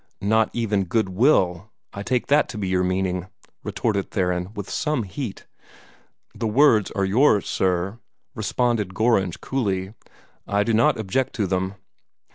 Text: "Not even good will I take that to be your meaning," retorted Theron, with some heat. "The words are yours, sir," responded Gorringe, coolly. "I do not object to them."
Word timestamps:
"Not 0.23 0.49
even 0.51 0.85
good 0.85 1.09
will 1.09 1.69
I 1.93 2.01
take 2.01 2.25
that 2.25 2.49
to 2.49 2.57
be 2.57 2.67
your 2.67 2.83
meaning," 2.83 3.27
retorted 3.63 4.09
Theron, 4.09 4.51
with 4.55 4.67
some 4.67 5.03
heat. 5.03 5.45
"The 6.33 6.47
words 6.47 6.89
are 6.89 7.05
yours, 7.05 7.47
sir," 7.47 7.99
responded 8.33 8.95
Gorringe, 8.95 9.39
coolly. 9.41 9.93
"I 10.47 10.63
do 10.63 10.73
not 10.73 10.97
object 10.97 11.33
to 11.35 11.45
them." 11.45 11.75